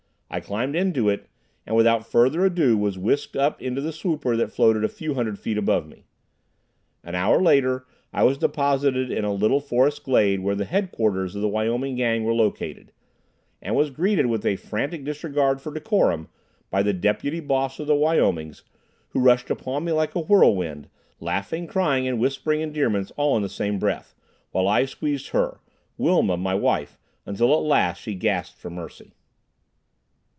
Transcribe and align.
I 0.33 0.39
climbed 0.39 0.77
into 0.77 1.09
it, 1.09 1.27
and 1.67 1.75
without 1.75 2.07
further 2.07 2.45
ado 2.45 2.77
was 2.77 2.97
whisked 2.97 3.35
up 3.35 3.61
into 3.61 3.81
the 3.81 3.91
swooper 3.91 4.37
that 4.37 4.53
floated 4.53 4.81
a 4.81 4.87
few 4.87 5.13
hundred 5.13 5.37
feet 5.37 5.57
above 5.57 5.85
me. 5.89 6.05
A 7.03 7.07
half 7.07 7.09
an 7.09 7.15
hour 7.15 7.41
later 7.41 7.85
I 8.13 8.23
was 8.23 8.37
deposited 8.37 9.11
in 9.11 9.25
a 9.25 9.33
little 9.33 9.59
forest 9.59 10.05
glade 10.05 10.39
where 10.39 10.55
the 10.55 10.63
headquarters 10.63 11.35
of 11.35 11.41
the 11.41 11.49
Wyoming 11.49 11.97
Gang 11.97 12.23
were 12.23 12.31
located, 12.33 12.93
and 13.61 13.75
was 13.75 13.89
greeted 13.89 14.27
with 14.27 14.45
a 14.45 14.55
frantic 14.55 15.03
disregard 15.03 15.59
for 15.59 15.73
decorum 15.73 16.29
by 16.69 16.81
the 16.81 16.93
Deputy 16.93 17.41
Boss 17.41 17.77
of 17.77 17.87
the 17.87 17.93
Wyomings, 17.97 18.63
who 19.09 19.19
rushed 19.19 19.49
upon 19.49 19.83
me 19.83 19.91
like 19.91 20.15
a 20.15 20.21
whirlwind, 20.21 20.87
laughing, 21.19 21.67
crying 21.67 22.07
and 22.07 22.19
whispering 22.21 22.61
endearments 22.61 23.11
all 23.17 23.35
in 23.35 23.43
the 23.43 23.49
same 23.49 23.77
breath, 23.79 24.15
while 24.51 24.69
I 24.69 24.85
squeezed 24.85 25.27
her, 25.31 25.59
Wilma, 25.97 26.37
my 26.37 26.55
wife, 26.55 26.97
until 27.25 27.51
at 27.53 27.57
last 27.67 28.01
she 28.01 28.15
gasped 28.15 28.57
for 28.57 28.69
mercy. 28.69 29.11